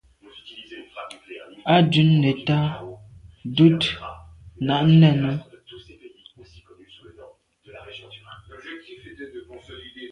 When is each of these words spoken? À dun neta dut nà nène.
À 1.73 1.75
dun 1.91 2.09
neta 2.23 2.59
dut 3.55 3.81
nà 4.67 4.75
nène. 4.99 5.29